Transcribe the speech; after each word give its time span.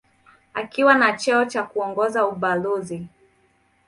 Akiwa 0.53 0.95
na 0.95 1.13
cheo 1.13 1.45
cha 1.45 1.63
kuongoza 1.63 2.27
ubalozi. 2.27 3.07